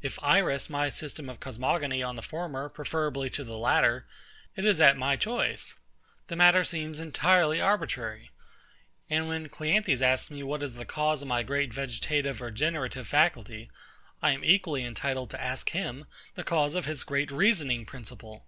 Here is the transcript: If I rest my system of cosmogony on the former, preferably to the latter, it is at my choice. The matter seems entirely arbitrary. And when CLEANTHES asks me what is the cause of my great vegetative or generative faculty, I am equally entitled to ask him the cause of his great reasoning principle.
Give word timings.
If 0.00 0.22
I 0.22 0.40
rest 0.40 0.70
my 0.70 0.88
system 0.90 1.28
of 1.28 1.40
cosmogony 1.40 2.00
on 2.00 2.14
the 2.14 2.22
former, 2.22 2.68
preferably 2.68 3.28
to 3.30 3.42
the 3.42 3.56
latter, 3.56 4.06
it 4.54 4.64
is 4.64 4.80
at 4.80 4.96
my 4.96 5.16
choice. 5.16 5.74
The 6.28 6.36
matter 6.36 6.62
seems 6.62 7.00
entirely 7.00 7.60
arbitrary. 7.60 8.30
And 9.10 9.26
when 9.26 9.48
CLEANTHES 9.48 10.02
asks 10.02 10.30
me 10.30 10.44
what 10.44 10.62
is 10.62 10.74
the 10.76 10.84
cause 10.84 11.20
of 11.20 11.26
my 11.26 11.42
great 11.42 11.74
vegetative 11.74 12.40
or 12.40 12.52
generative 12.52 13.08
faculty, 13.08 13.68
I 14.22 14.30
am 14.30 14.44
equally 14.44 14.84
entitled 14.84 15.30
to 15.30 15.42
ask 15.42 15.68
him 15.70 16.06
the 16.36 16.44
cause 16.44 16.76
of 16.76 16.84
his 16.84 17.02
great 17.02 17.32
reasoning 17.32 17.84
principle. 17.86 18.46